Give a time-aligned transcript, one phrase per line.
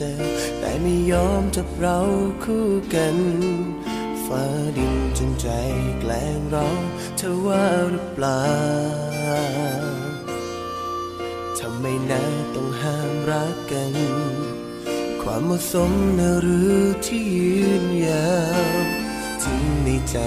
[0.00, 0.20] เจอ
[0.60, 1.98] แต่ไม่ยอมจับเรา
[2.44, 3.16] คู่กัน
[4.26, 4.44] ฟ้า
[4.76, 5.48] ดินจงใจ
[6.00, 6.66] แกล้งเรา
[7.16, 8.46] เธอว่าหรือเปล่า
[11.58, 12.22] ทำไมนะ
[12.54, 13.94] ต้องห้ามรักกัน
[15.22, 18.76] ความเหมาะสมนะหรือที่ยืนยาว
[19.42, 20.18] ถึงในใจ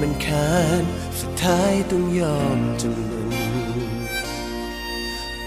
[0.00, 0.84] มันคาน
[1.20, 3.30] สุดท้ายต้องยอมจำนน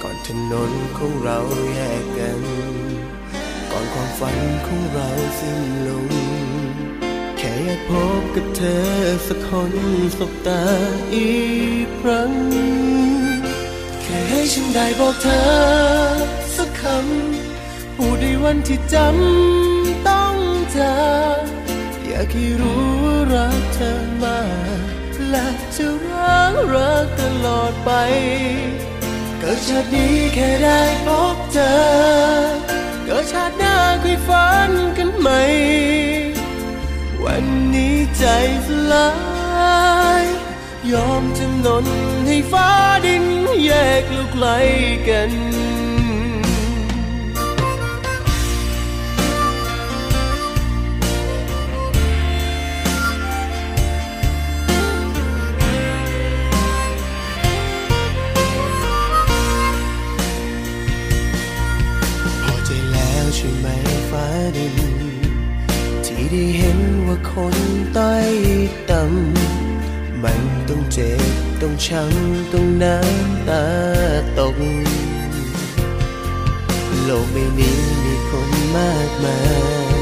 [0.02, 1.40] ก่อนถนนของเรา
[1.72, 2.89] แยกกัน
[3.80, 5.10] อนความฝันของเรา
[5.40, 6.08] สิ้นลง
[7.38, 8.88] แค่อยากพบกับเธอ
[9.28, 9.74] สักคน
[10.18, 10.64] สบตา
[11.16, 11.34] อี
[11.86, 12.32] กครั้ง
[14.02, 15.44] แค่ให้ฉันได้บอกเธอ
[16.56, 20.36] สักคำพูดในวันที่จำต้อง
[20.78, 21.00] จา
[21.40, 21.42] ก
[22.06, 24.42] อยากให้รู้ว่ารักเธอมา
[24.78, 24.82] ก
[25.30, 27.92] และจะรักรักตลอดไป
[29.40, 32.69] เกิดชาตินี้แค่ได้พบเจอ
[33.12, 35.42] เกิดชาติหน้าคุยฝันกันใหม่
[37.24, 38.26] วันนี้ใจ
[38.68, 39.10] สลา
[40.22, 40.24] ย
[40.92, 41.86] ยอมจำนน
[42.28, 42.70] ให้ฟ้า
[43.06, 43.26] ดิน
[43.66, 43.72] แย
[44.02, 44.48] กลูกไกล
[45.08, 45.32] กัน
[67.42, 67.60] คน
[67.98, 68.30] ต้อย
[68.92, 73.66] ต่ำมันต้องเจ็บต้องช้ำต้องน้ำตา
[74.40, 74.56] ตก
[77.04, 80.00] โลกใบนี้มีคนมากมาย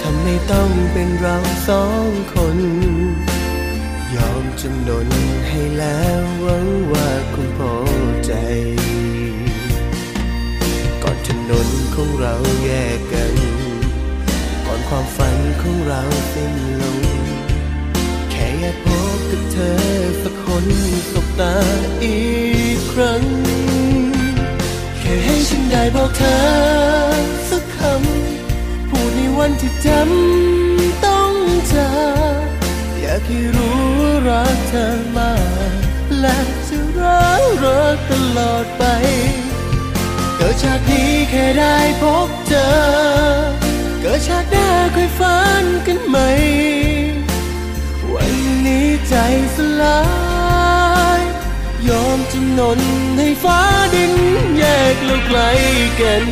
[0.00, 1.36] ทำไมต้องเป็นเรา
[1.68, 2.58] สองคน
[4.14, 5.08] ยอมจำนน
[5.48, 7.74] ให้แล้วหวังว่าคุณพอ
[8.26, 8.32] ใจ
[11.02, 13.43] ก่อนถนนของเราแยกกัน
[14.88, 16.02] ความฝันของเรา
[16.32, 17.00] สิ้นลง
[18.30, 18.86] แค่อยากพ
[19.16, 19.76] บกับเธอ
[20.22, 20.66] สักคน
[21.12, 21.56] สบตา
[22.04, 22.20] อี
[22.76, 23.22] กครั้ง
[24.98, 26.38] แค่ให้ฉันได้บอกเธอ
[27.50, 31.32] สักคำ พูดในวันที่จำต้อง
[31.74, 31.92] จา
[32.42, 32.46] ก
[33.00, 34.86] อยากให้รู้ว่ารักเธอ
[35.16, 35.34] มา
[35.70, 35.72] ก
[36.20, 36.38] และ
[36.68, 38.84] จะรักรักตลอดไป
[40.36, 43.63] เกิดชาตินี้แค่ได้พบเจอ
[44.06, 46.28] เกิดชาติหน้าค่อยฝันกันใหม่
[48.12, 48.34] วัน
[48.66, 49.14] นี้ใจ
[49.56, 50.00] สลา
[51.18, 51.20] ย
[51.88, 52.80] ยอมจำนน
[53.18, 53.60] ให้ฟ้า
[53.94, 54.14] ดิน
[54.58, 54.62] แย
[54.94, 55.38] กเราไกล
[56.00, 56.24] กัน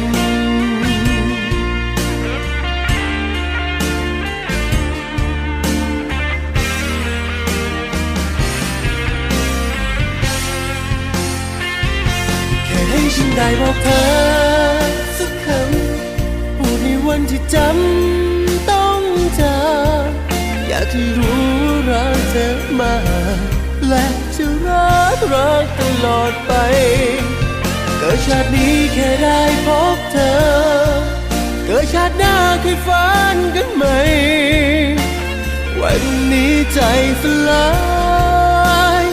[12.66, 14.81] แค่ให้ฉันได้บอกเธอ
[17.14, 19.03] วันที่จำต้อง
[19.41, 19.61] จา
[20.06, 20.09] ก
[20.69, 21.47] อยากให้รู้
[21.91, 22.49] รักเธอ
[22.81, 22.94] มา
[23.88, 24.06] และ
[24.37, 26.53] จะรักรักตลอดไป
[27.99, 30.35] เกิดชาตินี้แค่ได้พบเธอ
[31.67, 33.85] เกิดชาติหน้าเคยฝันกันไหม
[35.81, 36.81] วันนี้ใจ
[37.23, 37.69] สลา
[39.03, 39.05] ย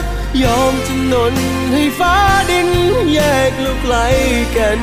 [0.42, 1.34] ยอมจำนน
[1.72, 2.16] ให้ฟ้า
[2.50, 2.68] ดิน
[3.12, 3.20] แย
[3.50, 3.96] กลูกไกล
[4.58, 4.80] กัน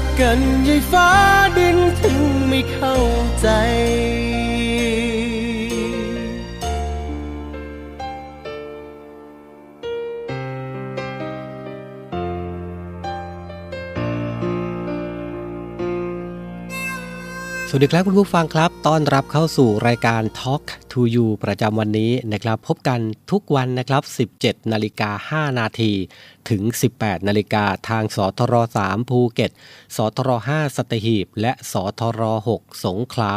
[0.00, 1.08] กกันยายฟ้า
[1.56, 2.96] ดินถึงไม่เข้า
[3.40, 3.48] ใจ
[17.72, 20.62] สวัสดีครับคุณผู้ฟังครับ ต้อนรับเข้าสู่รายการ Talk
[20.92, 23.00] to You ประจำวันนี้นะครับ พบกัน
[23.30, 24.02] ทุกวันนะครับ
[24.36, 25.92] 17 นาฬิกา 5 นาที
[26.50, 26.62] ถึง
[26.94, 29.50] 18 นาฬิกาทางสทร3ภูเก็ต
[29.96, 32.22] สทร5สัตหีบ และสทร
[32.54, 33.34] 6สงขลา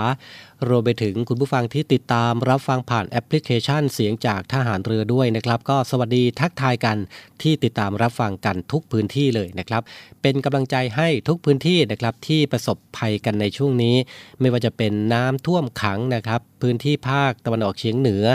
[0.70, 6.98] รวมไปถึงคุณผู้ฟังที่ติดตามรับฟังผ่านแอปพลิเคชันเสียงจากทหารเรือด้วยนะครับ ก็สวัสดีทักทายกัน
[7.42, 9.82] ที่ติดตามรับฟังกันทุกพื้นที่เลยนะครับ
[10.22, 13.96] เป็นกำลังใจให้ทุกพื้นที่นะครับที่ประสบภัยกันในช่วงนี้
[14.40, 18.26] ไม่ว่าจะเป็นน้ำท่วมขังนะครับ พื้นที่ภาคตะวันออกเฉียงเหนือ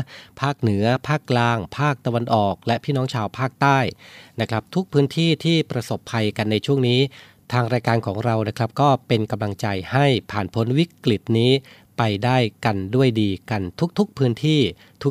[0.40, 3.78] ภาคเหนือ ภาคกลาง ภาคตะวันออก และพี่น้องชาวภาคใต้
[4.40, 7.00] นะครับ ทุกพื้นที่ที่ประสบภัยกันในช่วงนี้
[7.52, 11.52] ทางรายการของเรานะครับก็เป็นกำลังใจให้ผ่านพ้นวิกฤตนี้
[11.98, 13.62] ไปได้กันด้วยดีกัน
[13.98, 14.60] ทุกๆพื้นที่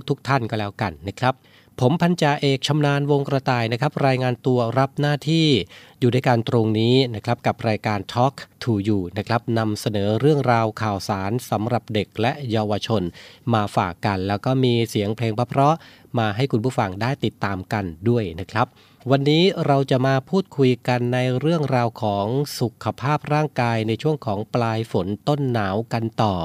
[0.09, 1.35] ทุกๆทท่านก็แล้วกันนะครับ
[1.81, 5.47] ผมพันจ่าเอกชำนาญวงกระต่ายนะครับ รายงานตัวรับหน้าที่
[5.99, 13.03] อยู่ในการตรงนี้นะครับกับรายการ Talk to You นะครับนำเสนอเรื่องราวข่าวสารสำหรับเด็กและเยาวชน
[13.53, 18.67] มาฝากกัน แล้วก็มีเสียงเพลงเพราะๆมาให้คุณผู้ฟังได้ติดตามกันด้วยนะครับ
[19.11, 22.27] วันนี้เราจะมาพูดคุยกันในเรื่องราวของ
[22.59, 26.35] สุขภาพร่างกายในช่วงของปลายฝนต้นหนาวกันต่อ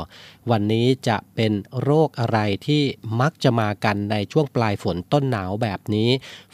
[0.50, 2.82] วันนี้จะเป็นโรคอะไรที่
[3.20, 6.08] มักจะมากันในช่วงปลายฝนต้นหนาวแบบนี้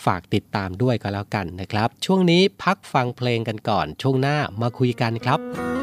[0.04, 5.77] ฝากติดตามด้วยก็แล้วกันนะครับ ช่วงนี้พักฟังเพลงกันก่อน ช่วงหน้ามาคุยกันครับ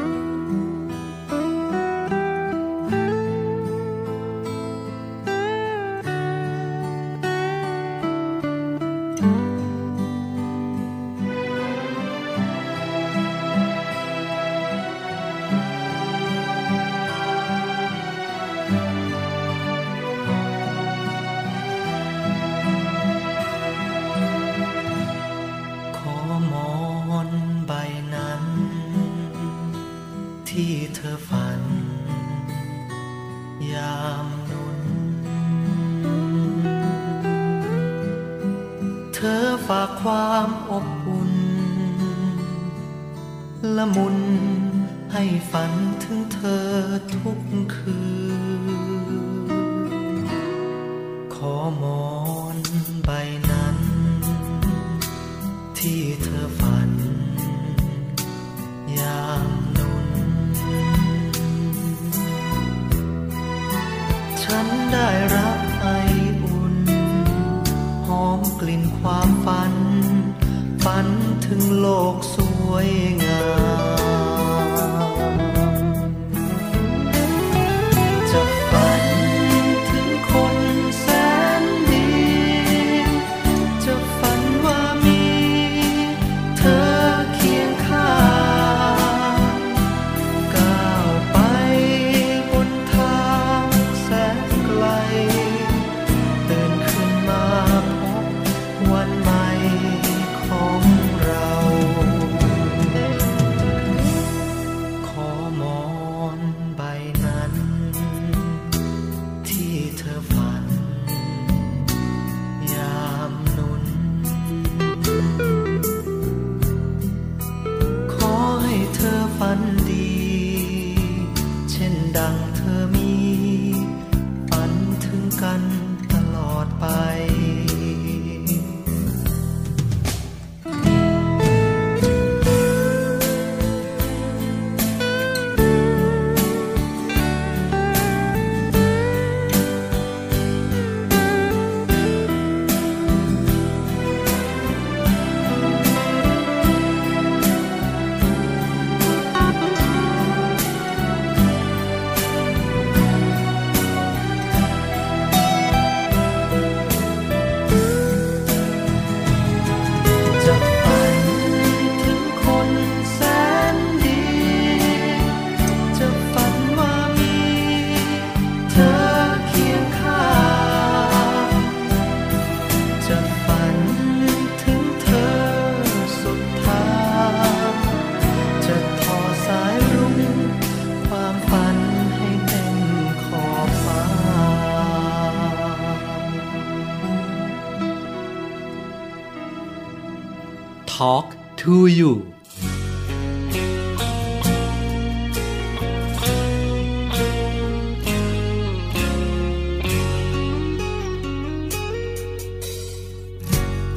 [191.02, 191.28] Talk
[191.62, 192.12] to you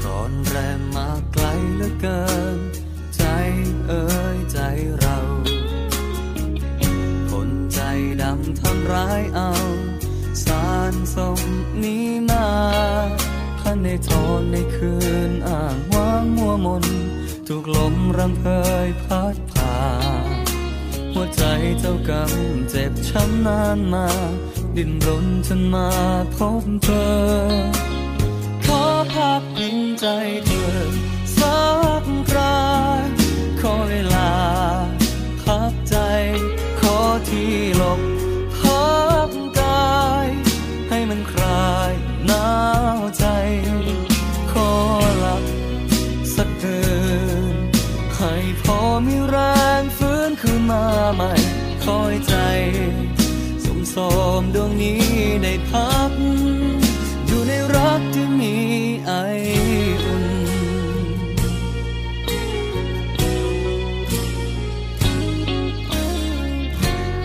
[0.05, 2.21] ร้อนแรงมาไกลเหลือเกิ
[2.57, 2.59] น
[3.15, 3.23] ใจ
[3.87, 4.59] เอ่ยใจ
[4.99, 5.17] เรา
[7.31, 7.81] คนใจ
[8.21, 9.51] ดำทำร้ายเอา
[10.43, 11.39] สารสม
[11.83, 12.47] นี้มา
[13.71, 14.93] พันในทนในคื
[15.29, 16.85] นอ่างว่างมัวมน
[17.47, 18.45] ถูกลมรำเพ
[18.85, 19.77] ยพัดผ่า
[21.13, 21.43] หัวใจ
[21.79, 22.31] เจ้ากรรม
[22.69, 24.07] เจ็บช้ำนานมา
[24.75, 25.89] ดิ้นรนจนมา
[26.35, 27.11] พบเธอ
[28.65, 28.83] ขอ
[29.13, 30.05] พักพินใจ
[30.45, 31.08] เธอ
[50.69, 50.85] มา
[51.15, 51.31] ใหม่
[51.85, 52.35] คอยใจ
[53.65, 53.97] สมส
[54.39, 55.03] มดวงนี้
[55.43, 56.11] ได้พัก
[57.25, 58.55] อยู่ในรักที่มี
[59.07, 59.11] ไอ
[60.03, 60.25] อุ่น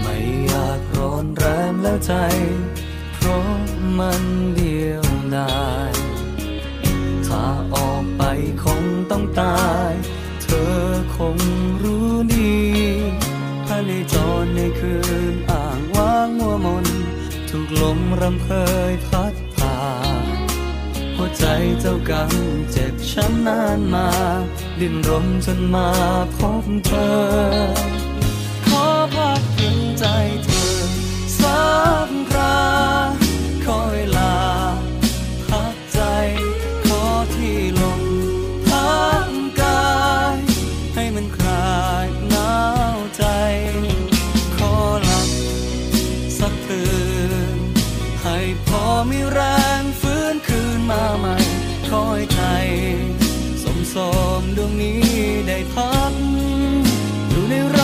[0.02, 2.12] ไม่อยากร้อนแรงแล้วใจ
[3.14, 3.48] เพราะ
[3.98, 4.24] มัน
[4.56, 5.04] เดียว
[5.36, 5.92] ดาย
[7.26, 8.22] ถ้าออกไป
[8.64, 9.58] คงต้องตา
[9.90, 9.92] ย
[10.42, 10.74] เธอ
[11.16, 11.38] คง
[14.84, 14.96] คื
[15.34, 16.86] นอ่างว่างมัวมน
[17.48, 18.48] ถูกลมรำเพ
[18.90, 19.76] ยพัดผ่า
[21.16, 21.44] หัวใจ
[21.80, 22.32] เจ้ากัง
[22.70, 24.08] เจ็บช้ำนานมา
[24.80, 25.90] ดิ้นรนจนมา
[26.36, 27.14] พบเธอ
[28.68, 30.04] ขอพักพิงใจ
[30.44, 30.74] เธอ
[31.40, 31.64] สั
[32.08, 32.58] กครา
[33.66, 34.34] คอยลา
[53.62, 53.96] สมส
[54.40, 55.00] มดวงนี้
[55.49, 56.12] ได้พัก
[57.28, 57.83] อยู่ในร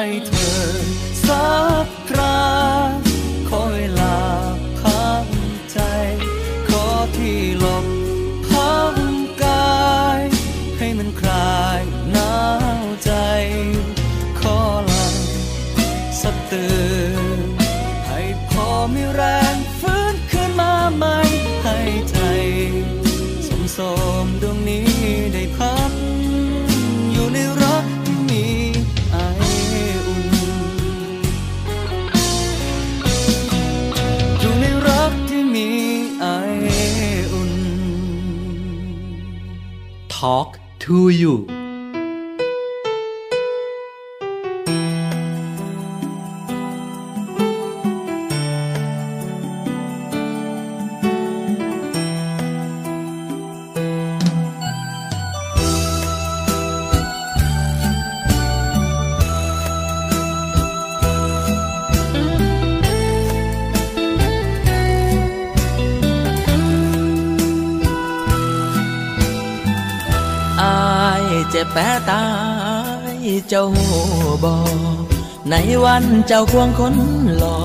[0.00, 0.39] พิ
[40.90, 41.59] to you
[71.80, 72.26] แป้ตา
[73.14, 73.16] ย
[73.48, 73.66] เจ้า
[74.44, 74.56] บอ
[75.50, 76.94] ในวันเจ้าควงคน
[77.38, 77.58] หล่อ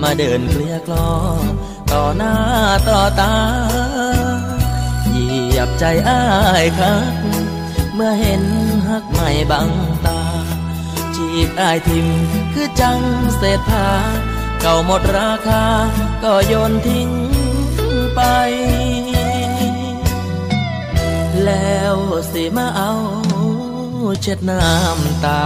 [0.00, 1.10] มาเดินเกลียกลอ
[1.92, 2.34] ต่อหน้า
[2.88, 3.34] ต่อตา
[5.08, 6.22] เหยียบใจอ้า
[6.62, 7.14] ยคัก
[7.94, 8.42] เมื่อเห็น
[8.88, 9.68] หักใหม่บัง
[10.06, 10.20] ตา
[11.16, 12.06] จีบอ้ายทิม
[12.52, 13.00] คือจัง
[13.36, 13.88] เศษผ้า
[14.60, 15.64] เก่าหมดราคา
[16.22, 17.08] ก็โยนทิ้ง
[18.14, 18.20] ไป
[21.44, 21.96] แล้ว
[22.32, 22.92] สิมาเอา
[24.22, 25.42] เช็ดน้ำตา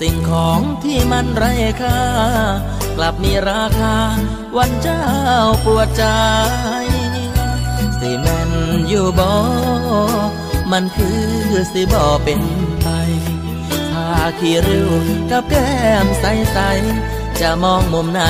[0.00, 1.52] สิ่งของที่มันไร้
[1.82, 2.00] ค่า
[2.96, 3.96] กลับมีราคา
[4.56, 5.04] วันเจ้า
[5.64, 6.04] ปวดใจ
[7.98, 8.50] สิแม่น
[8.88, 9.30] อยู่บ่
[10.72, 11.22] มันคือ
[11.72, 12.42] สิบ่เป็น
[12.82, 12.88] ไป
[13.92, 14.90] ถ้าขี้ริ้ว
[15.30, 15.70] กับแก้
[16.04, 18.22] มใสๆจะมองมุมไหน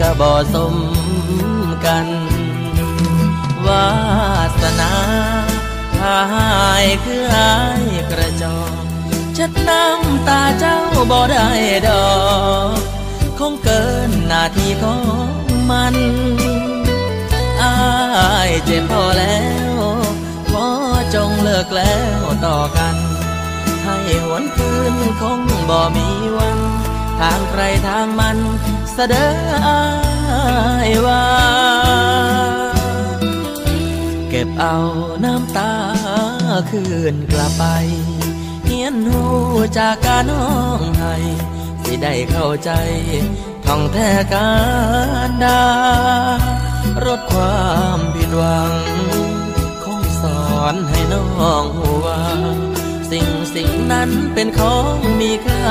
[0.00, 0.74] ก็บ่สม
[1.84, 2.06] กัน
[3.66, 3.88] วา
[4.62, 4.92] สนา
[6.02, 6.20] หา
[6.84, 8.84] ยคือหาย กระจอก
[9.36, 10.78] ชัดน้ำตาเจ้า
[11.10, 11.48] บ่ได้
[11.88, 12.08] ดอ
[12.76, 12.78] ก
[13.38, 14.96] คงเกินหน้าที่ขอ
[15.26, 15.28] ง
[15.70, 15.96] มัน
[17.62, 17.74] อา
[18.48, 19.40] ยเจ็บพอแล้
[19.74, 19.76] ว
[20.50, 20.66] ขอ
[21.14, 22.96] จงเลิกแล้วต่อกัน
[23.84, 26.58] ให้หวนคืนคงบ่มีวัน
[27.20, 28.38] ทางใครทางมัน
[28.92, 29.28] เสดอ
[29.66, 29.80] อา
[30.88, 31.24] ยว่า
[34.28, 34.76] เก็บเอา
[35.24, 35.72] น้ำตา
[36.70, 37.64] คืนกลับไป
[38.64, 39.24] เฮียนหู
[39.78, 40.48] จากการน้อ
[40.78, 41.14] งให้
[41.82, 42.70] สิได้เข้าใจ
[43.66, 44.52] ท่องแท้กา
[45.28, 45.62] รดา
[47.04, 48.72] รดความผิดหวัง
[49.84, 51.22] คงสอนให้น้
[51.52, 52.22] องหว่า
[53.10, 55.64] สิ่งสิ่งนั้นเป็นของมีค่า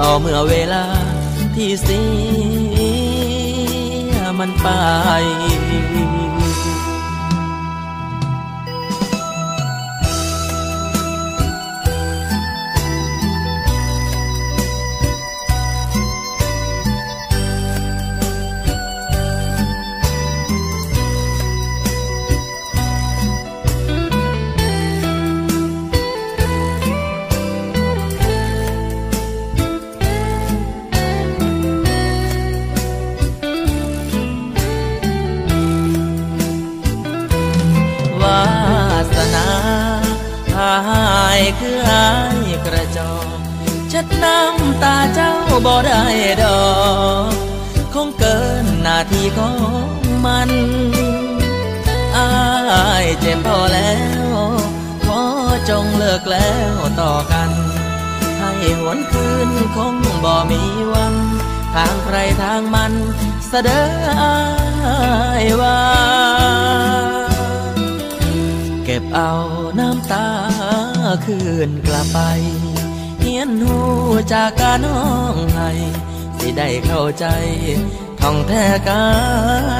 [0.00, 0.84] ต่อเมื่อเวลา
[1.54, 2.02] ที่เสี
[4.12, 4.68] ยมันไป
[43.92, 45.32] ชัดน้ำตาเจ้า
[45.66, 46.04] บ่ได้
[46.42, 46.62] ดอ
[47.30, 47.32] ก
[47.94, 49.50] คงเกินหน้าที่ขอ
[49.86, 49.88] ง
[50.26, 50.50] มัน
[52.16, 52.30] อา
[53.04, 54.36] ยเจ็บพอแล้ว
[55.06, 55.20] ขอ
[55.68, 57.50] จงเลิกแล้วต่อกัน
[58.38, 61.14] ให้หวนคืนคงบ่มีวัน
[61.74, 62.92] ทางใครทางมัน
[63.48, 63.84] เสดอ
[64.20, 64.36] อา
[65.42, 65.80] ยว่า
[68.84, 69.32] เก็บเอา
[69.78, 70.26] น้ำตา
[71.24, 72.20] คืนกลับไป
[73.22, 73.78] เฮียนหู
[74.32, 75.02] จากการน้อ
[75.34, 75.70] งให้
[76.38, 77.26] สิได้เข้าใจ
[78.20, 79.06] ท่องแท้กา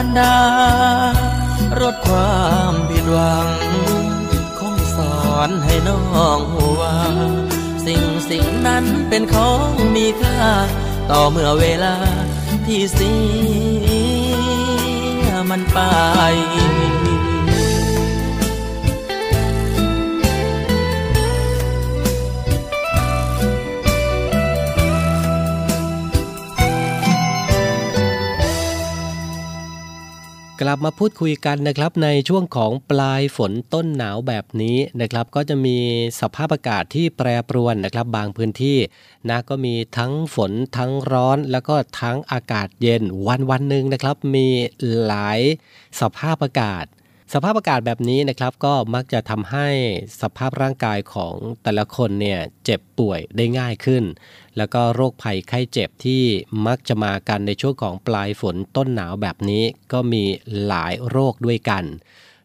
[0.04, 0.36] รดา
[1.78, 2.40] รดควา
[2.72, 3.48] มผิดหวัง
[4.58, 6.98] คงสอนให้น้องหูว่า
[7.86, 10.38] สิ่งสิ่งนั้นเป็นของมีค่า
[11.10, 11.96] ต่อเมื่อเวลา
[12.66, 13.14] ที่เสี
[15.26, 15.78] ยมันไป
[30.60, 35.78] กลับมาพูดคุยกันนะครับในช่วงของปลายฝนต้นหนาวแบบนี้นะครับ ก็จะมี
[36.20, 38.78] สภาพอากาศที่แปรปรวนนะครับ บางพื้นที่
[39.28, 44.48] นะก็มีทั้งฝนทั้งร้อน แล้วก็ทั้งอากาศเย็นวันวันหนึ่งนะครับ มี
[45.06, 45.40] หลาย
[46.00, 46.84] สภาพอากาศ
[47.34, 49.68] สภาพอากาศแบบนี้นะครับก็มักจะทำให้
[50.22, 54.04] สภาพร่างกายของแต่ละคนเนี่ยเจ็บป่วยได้ง่ายขึ้น
[54.56, 56.22] แล้วก็โรคภัยไข้เจ็บที่
[56.66, 60.24] มักจะมากันในช่วงของปลายฝนต้นหนาวแบบนี้ก็มี
[60.66, 61.84] หลายโรคด้วยกัน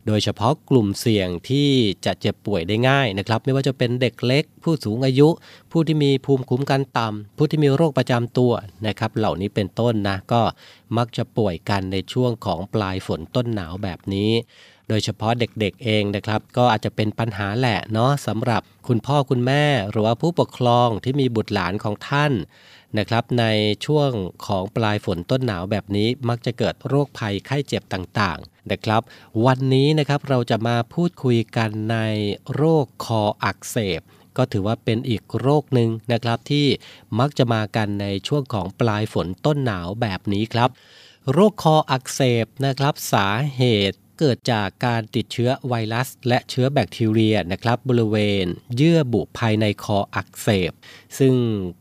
[0.08, 1.70] โดยเฉพาะกลุ่มเสี่ยงที่
[2.06, 5.30] จะเจ็บป่วยได้ง่ายนะครับ ไม่ว่าจะเป็นเด็กเล็ก ผู้สูงอายุ
[5.72, 8.52] ผู้ที่มีภูมิคุ้มกันต่ำผู้ที่มีโรคประจำตัว
[8.88, 10.42] นะครับ เหล่านี้เป็นต้นนะก็
[10.98, 14.32] มักจะป่วยกันในช่วงของปลายฝนต้นหนาวแบบนี้
[14.90, 22.34] โดยเฉพาะเด็กๆเองนะครับ ก็อาจจะเป็นปัญหาแหละเนาะสำหรับคุณพ่อคุณแม่ หรือว่าผู้ปกครองที่มีบุตรหลานของท่าน
[22.98, 23.46] นะครับ ใน
[23.86, 24.12] ช่วง
[24.46, 29.02] ของปลายฝนต้นหนาวแบบนี้มักจะเกิดโรคภัยไข้เจ็บต่างๆนะครับ
[29.46, 31.98] วันนี้นะครับเราจะมาพูดคุยกันใน
[32.54, 34.02] โรคคออักเสบ
[34.38, 36.68] ก็ถือว่าเป็นอีกโรคหนึ่งนะครับที่
[37.20, 40.70] มักจะมากันในช่วงของปลายฝนต้นหนาวแบบนี้ครับ
[41.32, 50.72] โรคคออักเสบนะครับ สาเหตุ เกิดจากการติดเชื้อไวรัส และเชื้อแบคทีเรียนะครับบริเวณ เยื่อบุภายในคออักเสบ
[51.20, 51.36] ซึ่ง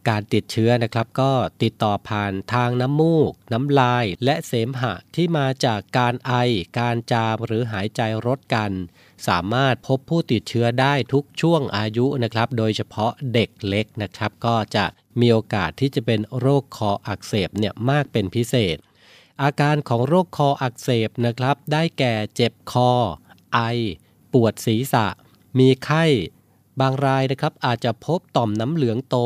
[0.09, 6.33] การติดเชื้อนะครับก็ติดต่อผ่านทางน้ำมูก น้ำลาย และเสมหะที่มาจากการไอ
[6.79, 8.72] การจามหรือหายใจรดกัน
[9.29, 14.87] สามารถพบผู้ติดเชื้อได้ทุกช่วงอายุนะครับ โดยเฉพาะเด็กเล็กนะครับก็จะ
[15.20, 18.77] มีโอกาสที่จะเป็นโรคคออักเสบเนี่ยมากเป็นพิเศษ
[19.42, 22.90] อาการของโรคคออักเสบนะครับ ได้แก่เจ็บคอ
[23.55, 23.59] ไอ
[24.33, 25.07] ปวดศีรษะ
[25.59, 26.05] มีไข้
[26.81, 29.16] บางรายนะครับอาจจะพบต่อมน้ำเหลืองโต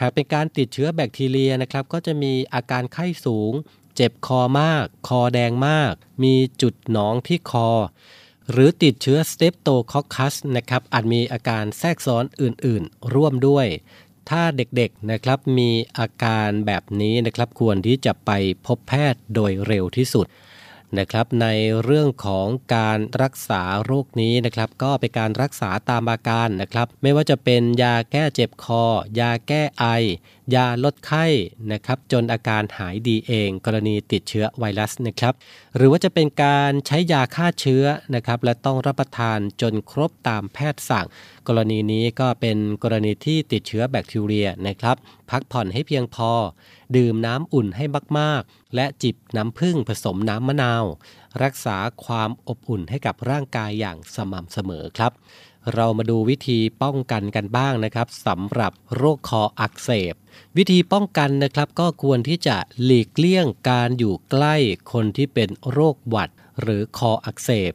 [0.00, 3.52] หากเป็นการติดเชื้อแบคทีเรียนะครับ ก็จะมีอาการไข้สูง
[3.96, 7.68] เจ็บคอมาก คอแดงมาก มีจุดหนองที่คอ
[8.50, 13.66] หรือติดเชื้อสเตปโตคอคัสนะครับอาจมีอาการแทรกซ้อนอื่นๆ ร่วมด้วย
[14.30, 18.30] ถ้าเด็กๆนะครับมีอาการแบบนี้นะครับควรที่จะไป
[18.66, 20.26] พบแพทย์โดยเร็วที่สุด
[20.98, 21.46] นะครับใน
[21.84, 28.84] เรื่องของการรักษาโรคนี้นะครับ ก็เป็นการรักษาตามอาการนะครับ ไม่ว่าจะเป็นยาแก้เจ็บคอ
[29.20, 29.86] ยาแก้ไอ
[30.54, 31.26] ยาลดไข้
[31.72, 35.34] นะครับจนอาการหายดีเอง กรณีติดเชื้อไวรัสนะครับ
[35.76, 41.06] หรือว่าจะเป็นการใช้ยาฆ่าเชื้อนะครับและต้องรับประทานจนครบตามแพทย์สั่ง
[41.48, 44.96] กรณีนี้ก็เป็นกรณีที่ติดเชื้อแบคทีเรียนะครับ
[45.30, 46.30] พักผ่อนให้เพียงพอ
[46.96, 47.84] ดื่มน้ำอุ่นให้
[48.18, 50.84] มากๆ และจิบน้ำผึ้งผสมน้ำมะนาว
[51.42, 55.12] รักษาความอบอุ่นให้กับร่างกายอย่างสม่ำเสมอครับ
[55.74, 60.14] เรามาดูวิธีป้องกันกันบ้างนะครับสำหรับโรคคออักเสบ
[60.56, 64.56] วิธีป้องกันนะครับก็ควรที่จะหลีกเลี่ยงการอยู่ใกล้
[64.92, 67.72] คนที่เป็นโรคหวัด หรือคออักเสบ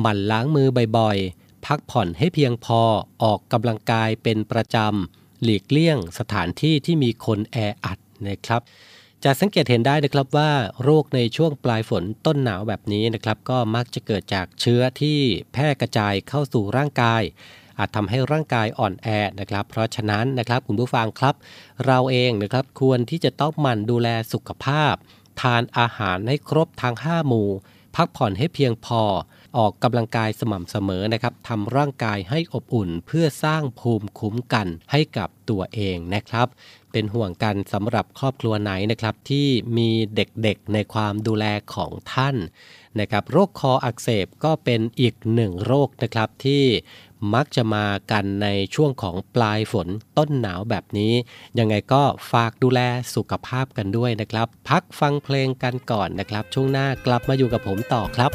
[0.00, 2.80] หมั่นล้างมือบ่อยๆ พักผ่อนให้เพียงพอ
[3.22, 8.62] ออกกำลังกายเป็นประจำหลีกเลี่ยงสถานที่ที่มีคนแออัดนะครับ
[9.24, 10.50] จะสังเกตเห็นได้นะครับว่า
[10.82, 15.18] โรคในช่วงปลายฝนต้นหนาวแบบนี้นะครับก็มักจะเกิดจากเชื้อที่
[15.52, 17.22] แพร่กระจายเข้าสู่ร่างกาย
[17.78, 19.08] อาจทำให้ร่างกายอ่อนแอ
[19.40, 21.34] นะครับ เพราะฉะนั้นนะครับคุณผู้ฟังครับ
[21.86, 24.94] เราเองนะครับควรที่จะต้องหมั่นดูแลสุขภาพ
[25.40, 27.48] ทานอาหารให้ครบทั้ง5หมู่
[27.96, 29.02] พักผ่อนให้เพียงพอ
[29.56, 36.46] ออกกำลังกายสม่ำเสมอนะครับทำร่างกายให้อบอุ่นเพื่อสร้างภูมิคุ้มกันให้กับตัวเองนะครับ
[36.92, 42.36] เป็นห่วงกันสำหรับครอบครัวไหนนะครับที่มีเด็กๆในความดูแลของท่าน
[43.00, 46.64] นะครับโรคคออักเสบก็เป็นอีกหนึ่งโรคนะครับที่
[47.34, 49.88] มักจะมากันในช่วงของปลายฝน
[50.18, 51.12] ต้นหนาวแบบนี้
[51.58, 52.80] ยังไงก็ฝากดูแล
[53.14, 58.32] สุขภาพกันด้วยนะครับ พักฟังเพลงกันก่อนนะครับ ช่วงหน้ากลับมาอยู่กับผมต่อครับ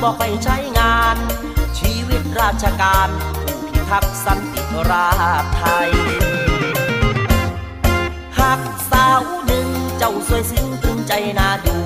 [0.00, 1.16] สนิมบ่ไปใช้งาน
[1.78, 3.08] ชีวิตราชการ
[3.44, 5.08] ผู้พิทักษ์สันติรา
[5.42, 5.90] ษฎร์ไทย
[8.38, 11.76] หักสาวหนึ่งเจ้าสวยซึ้งตึงใจน่าดู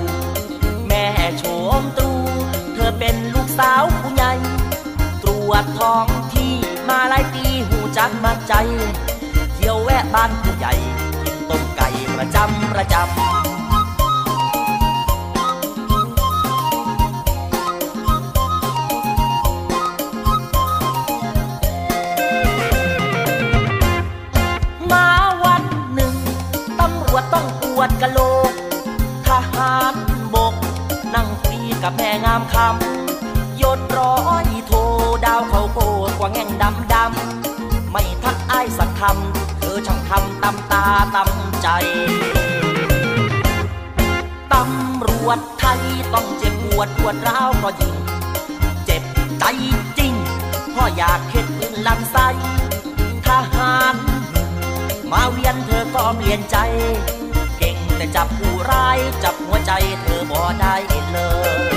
[0.87, 1.05] แม่
[1.37, 1.43] โฉ
[1.81, 2.11] มตรู
[2.73, 4.33] เธอเป็นลูกสาวผู้ใหญ่
[5.23, 6.53] ตรวจท้องที่
[6.89, 8.53] มาหลายปีหูจักมักใจ
[9.55, 10.73] เที่ยวแวะบ้านผู้ใหญ่
[11.23, 34.73] กินต้มไก่ประจำประจำามคำยศร้อยโท
[35.25, 41.67] ดาวเขาโกดกว่าแง่งดำดำไม่ทักอ้ายสักคำเธอช่างทำตำตาตำใจ
[44.53, 45.81] ตำรวจไทย
[46.13, 47.95] ต้องเจ็บปวดปวดร้าวเพราะยิง
[48.85, 49.03] เจ็บ
[49.39, 49.43] ใจ
[49.97, 50.13] จริง
[50.73, 52.27] พราะอยากเห็นปืนลำไส้
[53.25, 53.95] ทหาร
[55.11, 56.57] มาเวียนเธอก็เปลี่ยนใจ
[57.57, 59.71] เก่งแต่จับผู้ร้าย จับหัวใจ
[60.01, 60.75] เธอบ่ได้
[61.11, 61.19] เล
[61.73, 61.74] ย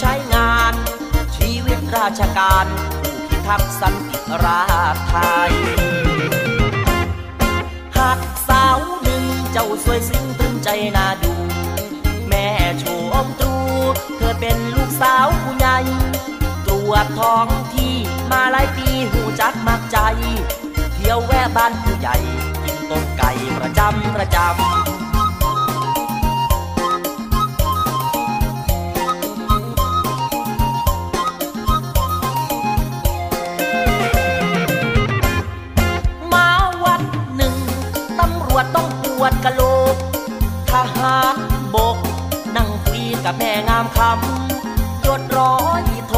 [0.00, 0.74] ใช้งาน
[1.36, 2.66] ชีวิตราชการ
[3.00, 4.62] ผู้พิทักษ์สันติรา
[4.94, 5.14] ษฎร์ไท
[5.48, 5.52] ย
[7.96, 11.34] หักสาวหนึ่งเจ้าสวยซึ้งตรึงใจน่าดู
[12.28, 12.84] แม่โฉ
[13.24, 13.56] มตรู
[14.16, 15.78] เธอเป็นลูกสาวผู้ใหญ่
[16.66, 17.94] ตรวจท้องที่
[18.30, 19.98] มาหลายปีหูจักมักใจ
[20.94, 22.16] เที่ยวแวะบ้านผู้ใหญ่
[22.62, 24.93] กินต้มไก่ประจำประจำ
[38.74, 39.62] ต้องปวดกะโหล
[39.94, 39.96] ก
[40.70, 41.36] ทหาร
[41.74, 41.96] บก
[42.56, 46.14] นั่งปีกับแม่งามคำยดร้อยโท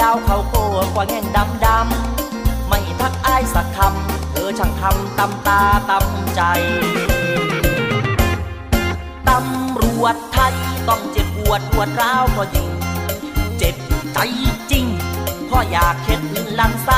[0.00, 0.56] ดาวเขาโก
[0.94, 6.42] กว่าแง่งดำดำไม่ทักอายสักคำเธอช่างทำตำตาตำใจ
[9.28, 10.54] ตำรวจไทย
[10.88, 12.70] ต้องเจ็บปวดปวดร้าวก็ยิง
[13.58, 13.76] เจ็บ
[14.12, 14.18] ใจ
[14.70, 14.86] จริง
[15.48, 16.22] พราะอยากเห็น
[16.60, 16.90] ลังไส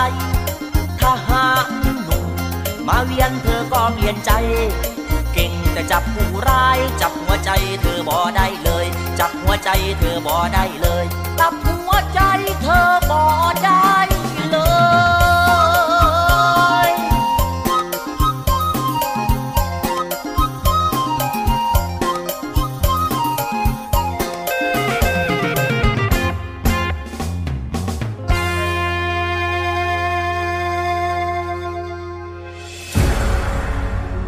[1.00, 1.66] ทหาร
[2.04, 2.26] หนุ่ม
[2.86, 4.30] มาเวียนเธอก็เปลี่ยนใจ
[5.78, 8.86] จะจับผู้ร้าย จับหัวใจเธอบ่ได้เลย
[9.18, 11.04] จับหัวใจเธอบ่ได้เลย
[11.40, 12.20] จับหัวใจ
[12.62, 13.20] เธอบ่
[13.62, 13.87] ได้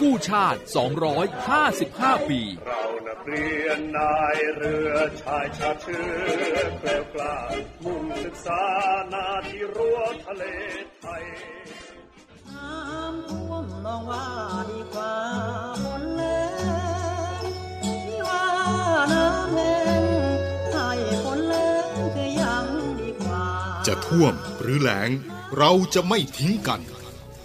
[0.00, 0.60] กู้ชาติ
[1.44, 7.36] 255 ปี เรานักเรียนนายเรือชายชาติเชื้อแกล้วกล้า
[7.84, 8.62] มุ่งศึกษา
[9.12, 10.44] นาที่รั้วทะเล
[11.00, 11.24] ไทย
[12.48, 14.26] น้ำท่วมนองว่า
[14.70, 15.14] ดีกว่า
[15.84, 16.42] ฝนแล้
[17.40, 17.42] ง
[17.84, 18.46] ที่ว่า
[19.12, 20.02] น้ำแห้ง
[20.72, 20.90] ให้
[21.22, 22.66] ฝนแล้งคือยัง
[23.00, 23.46] ดีกว่า
[23.86, 25.10] จะท่วมหรือแล้ง
[25.58, 26.80] เราจะไม่ทิ้งกัน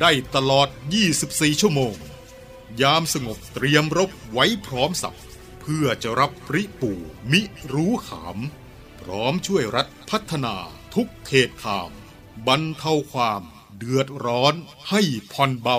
[0.00, 0.68] ได้ตลอด
[1.14, 1.94] 24 ชั่วโมง
[2.82, 5.18] ยามสงบเตรียมรบไว้พร้อมสับ
[5.60, 6.92] เพื่อจะรับปริปู
[7.30, 7.40] มิ
[7.72, 8.38] รู้ขาม
[9.00, 10.54] พร้อมช่วยรัฐพัฒนา
[10.94, 11.90] ทุกเขตขาม
[12.46, 13.42] บรรเทาความ
[13.76, 14.54] เดือดร้อน
[14.90, 15.78] ให้ผ่อนเบา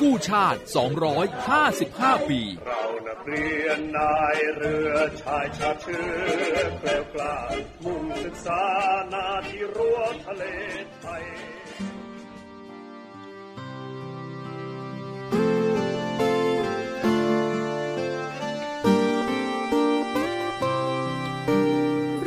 [0.00, 0.60] กู้ชาติ
[1.44, 7.36] 255 ปี เรานักเรียนนายเรือชายชาติเชื้อแกล้วกล้า
[7.84, 8.62] มุ่งศึกษา
[9.12, 10.44] นาที่รั้วทะเล
[11.00, 11.24] ไทย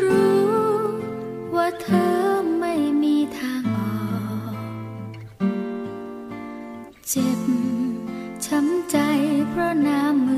[0.01, 0.47] รู้
[1.55, 2.13] ว่าเธอ
[2.59, 4.55] ไม่มีทางออก
[7.09, 7.39] เจ็บ
[8.49, 8.97] ช้ำใจ
[9.49, 10.28] เพราะน้ำ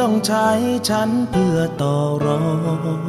[0.00, 0.48] ต้องใช้
[0.88, 2.42] ฉันเพื่อต่อรอ
[2.96, 3.00] ง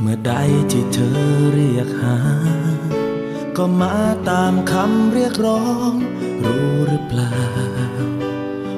[0.00, 0.32] เมื่อใด
[0.72, 1.18] ที่เธอ
[1.52, 2.18] เรียกหา
[3.56, 3.94] ก็มา
[4.30, 5.92] ตามคำเรียกร้อง
[6.44, 7.34] รู้หรือเปล่า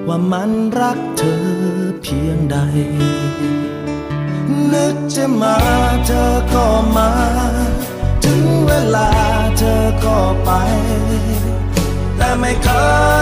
[0.09, 0.51] ว่ามัน
[0.81, 1.45] รักเธอ
[2.03, 2.59] เพียงใด
[4.73, 5.57] นึกจะมา
[6.07, 6.67] เธอก็
[6.97, 7.11] มา
[8.25, 9.11] ถึงเวลา
[9.59, 10.51] เธอก็ไป
[12.41, 12.69] ไม่เค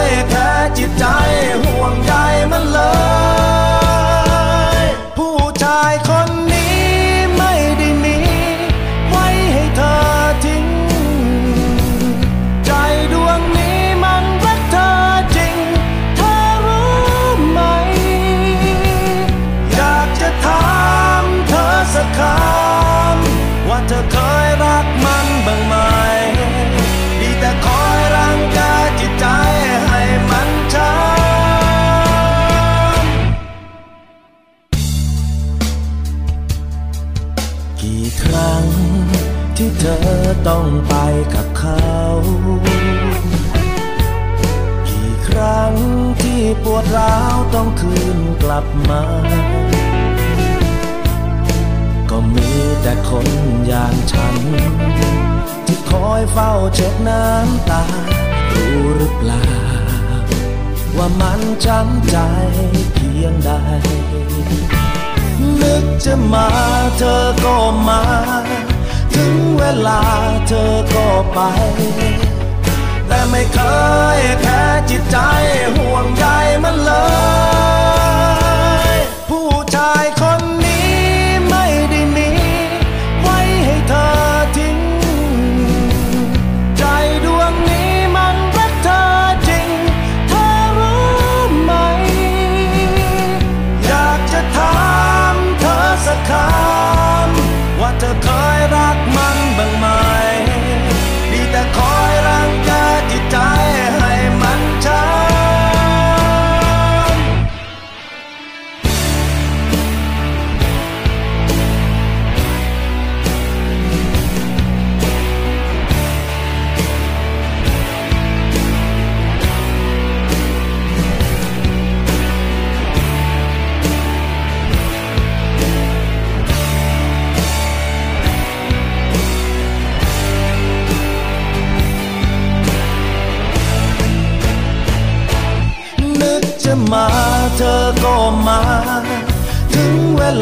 [0.07, 1.05] ยแพ้จิตใจ
[1.63, 2.13] ห่วงใย
[2.51, 2.81] มันเล
[4.79, 4.83] ย
[5.17, 6.52] ผู้ชายคน
[40.49, 40.95] ต้องไป
[41.35, 41.87] กับเขา
[44.89, 45.73] กี่ครั้ง
[46.23, 49.03] ที่ปวดร้าวต้องคืนกลับมา
[52.11, 53.29] ก็มีแต่คน
[53.67, 54.37] อย่างฉัน
[55.67, 57.85] ที่คอยเฝ้าเช็ดน้ำตา
[58.53, 59.47] รู้หรือเปล่า
[60.97, 62.17] ว่ามันช้ำใจ
[62.95, 63.51] เพียงใด
[65.61, 66.49] นึกจะมา
[66.99, 67.57] เธอก็
[67.89, 68.03] มา
[69.17, 70.01] ถึงเวลา
[70.49, 71.39] เธอก็ไป
[73.07, 73.61] แต่ไม่เค
[74.17, 75.19] ยแค่จิตใจ
[75.77, 76.25] ห่วงใย
[76.65, 76.93] มันเล
[78.01, 78.02] ย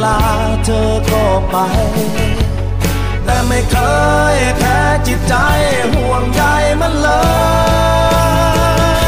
[0.04, 0.18] ลา
[0.64, 1.56] เธอก็ไป
[3.24, 3.76] แต่ไม่เค
[4.34, 5.34] ยแค่จิตใจ
[5.94, 6.42] ห่วงใย
[6.80, 7.08] มันเล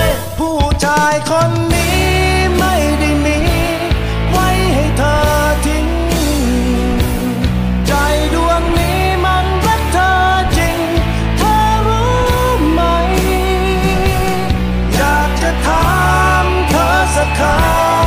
[0.02, 0.06] ย
[0.38, 2.02] ผู้ชายคนนี้
[2.58, 3.38] ไม่ได้มี
[4.30, 5.16] ไว้ให้เธอ
[5.66, 5.86] ทิ้ง
[7.86, 7.92] ใจ
[8.34, 10.10] ดวงนี้มันรักเธอ
[10.56, 10.78] จริง
[11.38, 11.56] เธอ
[11.86, 12.12] รู้
[12.72, 12.80] ไหม
[14.94, 15.86] อยากจะถา
[16.44, 18.01] มเธอสักคำ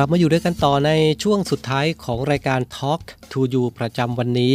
[0.00, 0.90] ลับมาอยู่ด้วยกันต่อใน
[1.22, 3.00] ช่วงสุดท้ายของรายการ Talk
[3.32, 4.54] to You ประจำวันนี้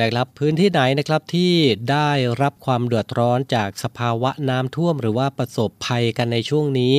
[0.00, 1.54] นะครับพื้นที่ไหนนะครับที่
[1.90, 2.10] ได้
[2.42, 6.94] รับความเดือดร้อนจากสภาวะน้ำท่วม หรือว่าประสบภัยกันในช่วงนี้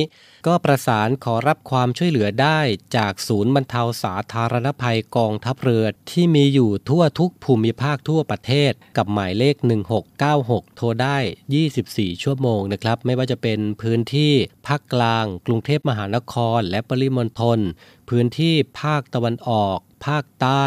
[0.46, 2.60] ก็ประสานขอรับความช่วยเหลือได้
[2.96, 9.56] จากศูนย์บรรเทาสาธารณภัยกองทัพเรือที่มีอยู่ทั่วทุกภูมิภาคทั่วประเทศ กับหมายเลข
[10.16, 11.18] 1696 โทรได้
[11.66, 14.32] 24 ชั่วโมงนะครับไม่ว่าจะเป็นพื้นที่
[14.66, 17.58] ภาคกลาง กรุงเทพมหานคร และปริมณฑล
[18.08, 20.66] พื้นที่ภาคตะวันออก ภาคใต้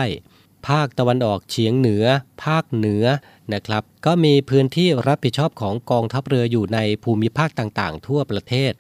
[0.68, 2.06] ภาคตะวันออกเฉียงเหนือ
[2.46, 3.06] ภาคเหนือ
[3.54, 8.72] นะครับ ก็มีพื้นที่รับผิดชอบของกองทัพเรืออยู่ในภูมิภาคต่างๆ ทั่วประเทศ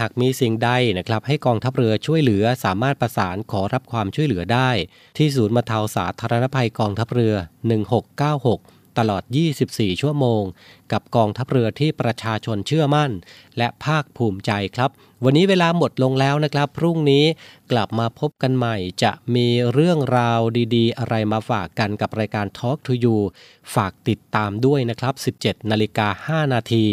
[0.00, 4.70] หากมีสิ่งใดนะครับ ให้กองทัพเรือช่วยเหลือสามารถประสานขอรับความช่วยเหลือได้
[5.16, 7.34] ที่ศูนย์บรรเทาสาธารณภัยกองทัพเรือ
[8.16, 9.22] 1696 ตลอด
[9.62, 10.42] 24 ชั่วโมง
[10.92, 13.10] กับกองทัพเรือที่ประชาชนเชื่อมั่น
[13.58, 14.90] และภาคภูมิใจครับ
[15.26, 17.24] วันนี้เวลาหมดลงแล้วนะครับ พรุ่งนี้
[17.72, 20.40] กลับมาพบกันใหม่ จะมีเรื่องราว
[20.74, 23.18] ดีๆ อะไรมาฝากกันกับรายการ Talk to You
[23.74, 26.84] ฝากติดตามด้วยนะครับ 17นาฬิกา5นาที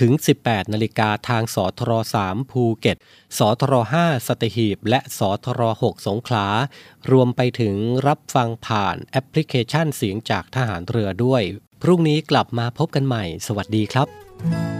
[0.00, 0.12] ถึง
[0.42, 1.92] 18 นาฬิกาทางสทร
[2.24, 2.96] 3ภูเก็ต
[3.38, 6.46] สทร5สตหีบ และสทร6สงขลา
[7.10, 7.74] รวมไปถึง
[8.06, 11.42] รับฟังผ่านแอปพลิเคชันเสียงจากทหารเรือด้วย
[11.82, 14.75] พรุ่งนี้กลับมาพบกันใหม่ สวัสดีครับ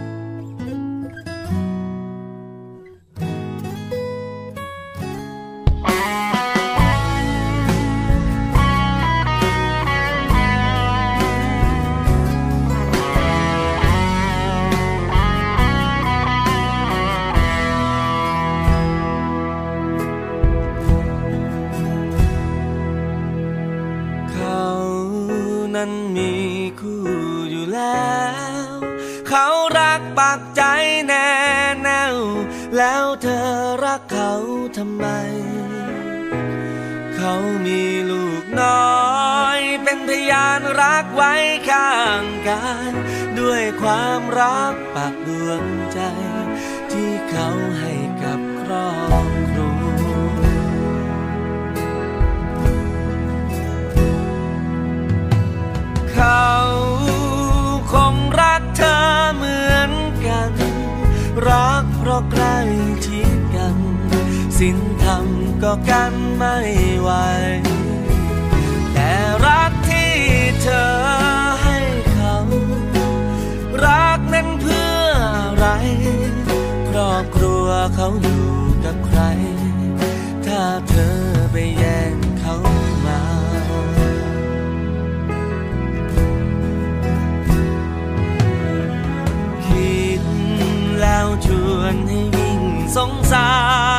[65.63, 66.55] ก็กันไม่
[67.01, 67.09] ไหว
[68.93, 69.11] แต่
[69.45, 70.13] รักที่
[70.61, 70.87] เธอ
[71.63, 71.77] ให้
[72.11, 72.35] เขา
[73.85, 75.65] รักนั้นเพื่ออะไร
[76.89, 78.47] ครอบครัวเขาอยู่
[78.85, 79.21] กับใคร
[80.45, 81.17] ถ้าเธอ
[81.51, 82.55] ไปแย่งเขา
[83.05, 83.21] มา
[89.65, 90.21] คิด
[91.01, 92.61] แล้วชวนให้ยิ่ง
[92.95, 93.49] สงสา
[93.95, 93.96] ร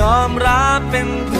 [0.00, 1.39] ยอมรับเป็นผู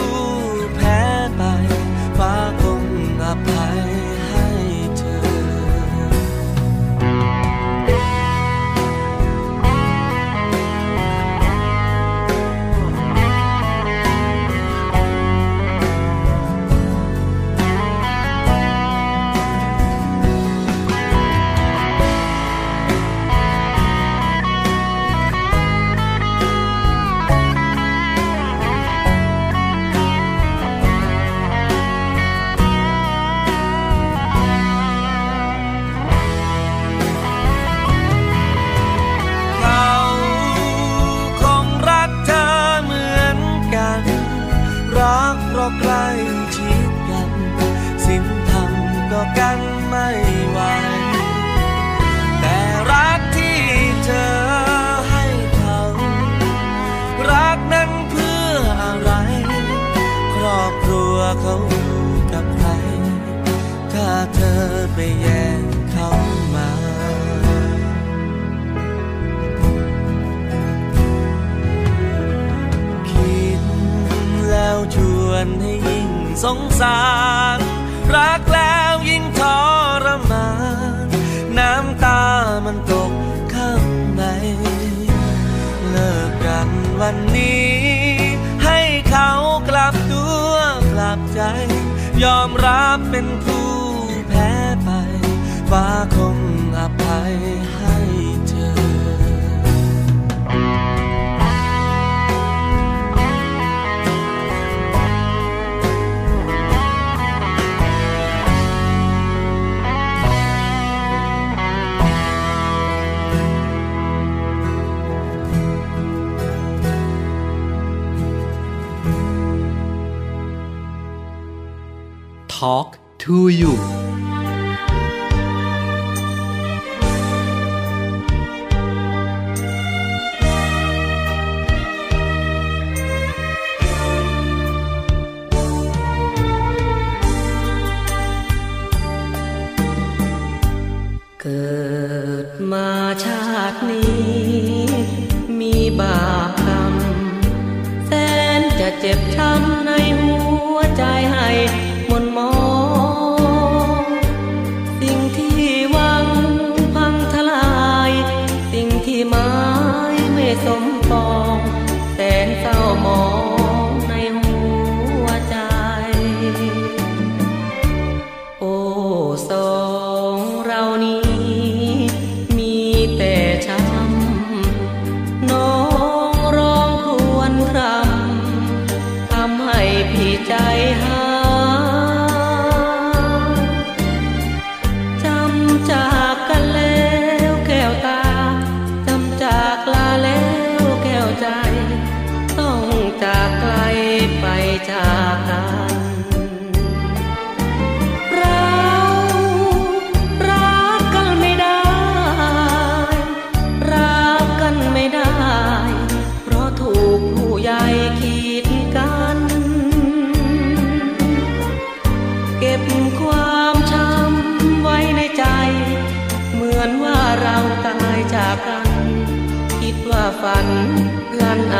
[122.61, 124.00] Talk to you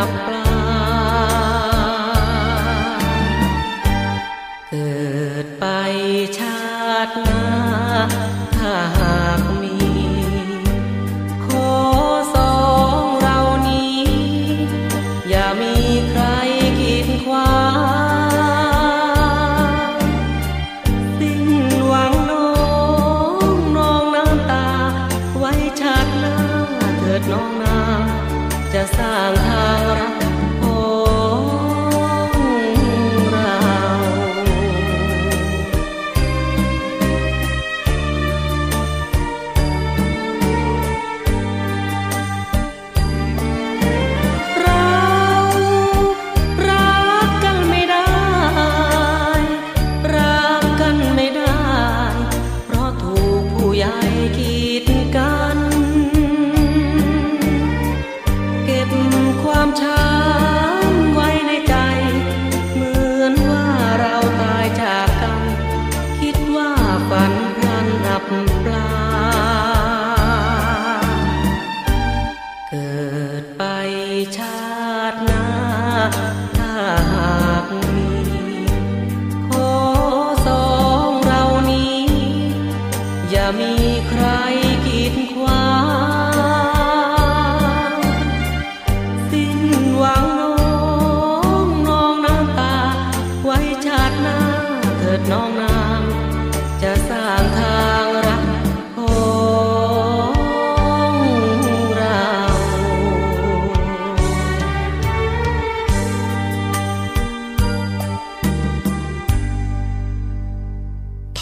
[0.05, 0.30] พ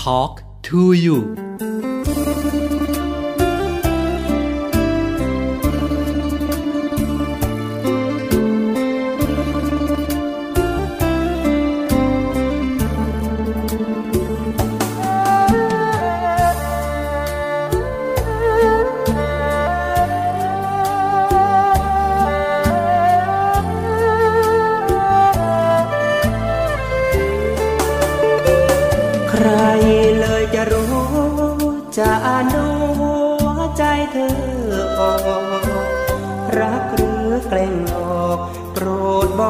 [0.04, 1.36] Talk to you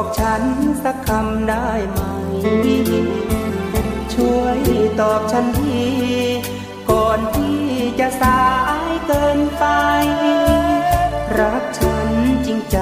[0.02, 0.42] บอกฉัน
[0.84, 2.00] สักคำได้ไหม
[4.14, 4.58] ช่วย
[5.00, 5.82] ตอบฉันที
[6.90, 7.62] ก่อนที่
[8.00, 8.44] จะสา
[8.80, 9.64] ยเกินไป
[11.38, 12.08] รักฉัน
[12.46, 12.78] จริงใจ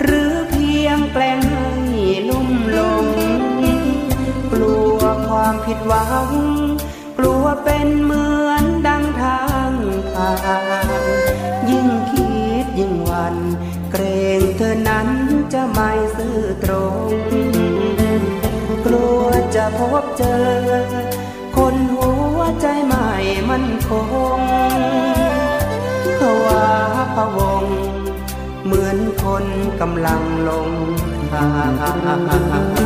[0.00, 1.68] หรือเพียงแกล้งให้
[2.28, 3.06] ลุ่มหลง
[4.52, 6.30] กลัวความผิดหวัง
[7.18, 9.72] กลัวเป็นเหมือนดังทาง
[10.12, 10.32] ผ่า
[11.02, 11.04] น
[11.70, 12.32] ยิ่งคิ
[12.64, 13.36] ดยิ่งหวัน
[13.90, 14.02] เกร
[14.38, 15.11] งเธอนั้น
[15.52, 16.96] จะไม่ซื่อตรง
[18.84, 19.22] กลัว
[19.54, 20.44] จะพบเจอ
[21.56, 23.08] คนหัวใจใหม่
[23.48, 23.90] มันค
[24.38, 24.40] ง
[26.18, 26.66] ภาวะ
[27.14, 27.64] พะวง
[28.64, 29.44] เหมือนคน
[29.80, 30.68] กำลังลง
[31.32, 31.46] ทา
[32.80, 32.81] ง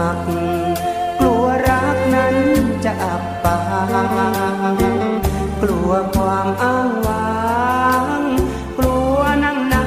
[0.00, 0.18] หัก
[1.18, 2.36] กลัวรักนั้น
[2.84, 3.58] จะอับปา
[4.74, 4.76] ง
[5.62, 7.88] กลัวความอ้างว้า
[8.20, 8.22] ง
[8.78, 9.84] กลัวนั่งน้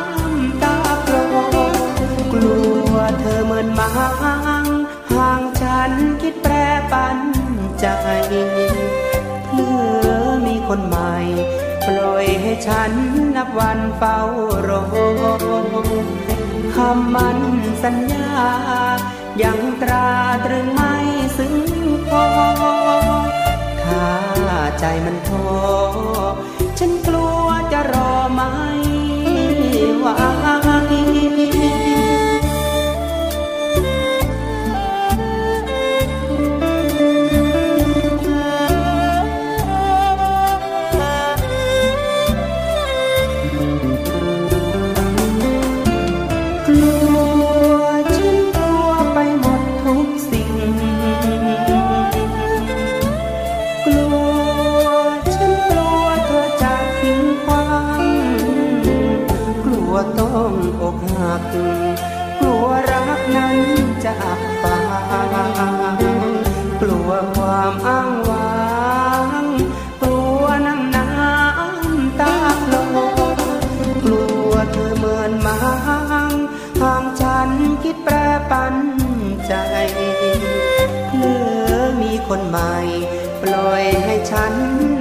[0.00, 1.14] ำตาโปร
[2.32, 2.56] กลั
[2.92, 3.88] วเธอเหมือนมา
[4.62, 4.66] ง
[5.12, 5.92] ห่างฉัน
[6.22, 6.54] คิดแปร
[6.92, 7.18] ปัน
[7.80, 7.86] ใจ
[9.48, 9.76] เพื่
[10.06, 10.10] อ
[10.46, 11.14] มีคนใหม่
[11.86, 12.92] ปล่อยให้ฉัน
[13.36, 14.18] นับวันเฝ้า
[14.68, 14.82] รอ
[16.74, 17.38] คำมัน
[17.82, 18.85] สัญญา
[19.42, 20.08] ยังตรา
[20.44, 20.94] ตรึงไม่
[21.36, 21.54] ซึ้ง
[22.08, 22.26] พอ
[23.84, 24.08] ถ้า
[24.78, 25.46] ใจมันท้อ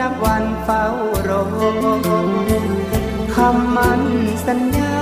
[0.07, 0.85] นับวันเฝ้า
[1.27, 1.43] รอ
[3.35, 4.01] คำมัน
[4.47, 4.97] สัญญา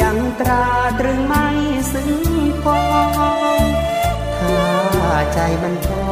[0.00, 0.66] ยังตรา
[0.98, 1.46] ตรึงไม่
[1.92, 2.12] ซึ้ง
[2.62, 2.80] พอ
[4.38, 6.04] ถ้าใจมันพอ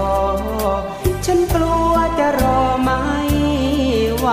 [1.26, 3.02] ฉันกลัวจะรอไม่
[4.18, 4.26] ไหว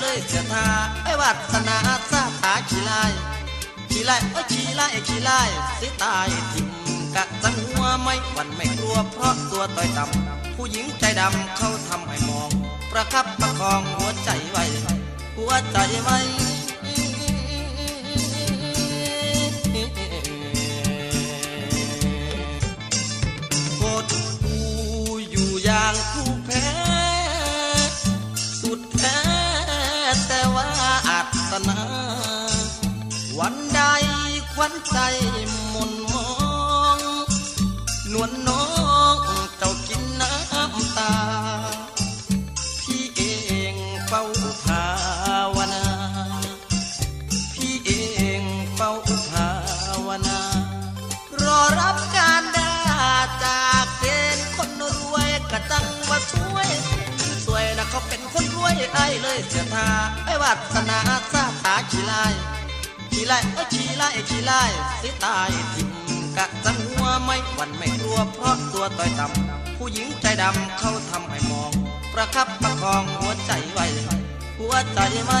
[0.00, 0.66] เลยเสียทา
[1.04, 1.76] ไอ้วัฒนา
[2.10, 3.12] ซาตาขี้ลาย
[3.90, 5.40] ขี้ไล่โอ้ขี้ไล่ขี้ไล่
[5.80, 6.68] สิตายทิม
[7.14, 12.50] กะจังหัวไม่หวันไม่กลัวเพราะตัวต่อยต่ำผู้หญิงใจดำเขาทำให้มอง
[12.90, 14.64] ประคับประคองหัวใจไว้
[15.36, 16.18] หัวใจไว้
[23.76, 23.80] โค
[24.10, 24.58] ตรกู
[25.30, 26.35] อยู่อย่างผู้
[34.60, 34.98] วันใจ
[35.70, 36.30] หมุนมอ
[36.96, 36.98] ง
[38.12, 38.64] นวลน้อ
[39.14, 39.16] ง
[39.58, 41.14] เจ้ากินน้ำตา
[42.82, 43.22] พี่เอ
[43.72, 43.74] ง
[44.06, 44.22] เฝ้า
[44.64, 44.86] ภา
[45.56, 45.86] วนา
[47.54, 47.90] พี่เอ
[48.40, 48.42] ง
[48.76, 48.90] เฝ้า
[49.30, 49.48] ภา
[50.06, 50.40] วนา
[51.44, 52.74] รอรับการดา
[53.44, 54.04] จากเก
[54.36, 54.82] ณฑ์คนร
[55.14, 56.68] วยกระตังว่าสวย
[57.46, 59.88] สวยนะเขาเป็นคนรวยไอ้เลยเสียทา
[60.24, 60.98] ไอ้วัฒนา
[61.32, 62.34] ซาตาขี้ลาย
[63.18, 64.62] ขี้ไล่โอ้ยขี้ไล่ขี้ไล่
[65.02, 65.88] สิตายทิม
[66.36, 71.72] กะจังหัวไม่หวันไม่กลัวเพราะตัวต่อยต่ำผู้หญิงใจดำเขาทำให้มอง
[72.12, 73.86] ประคับประคองหัวใจไว้
[74.58, 75.40] หัวใจไม่